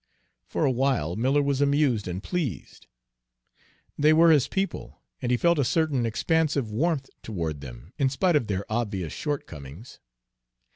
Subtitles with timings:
[0.47, 2.87] For a while Miller was amused and pleased.
[3.99, 8.35] They were his people, and he felt a certain expansive warmth toward them in spite
[8.35, 9.99] of their obvious shortcomings.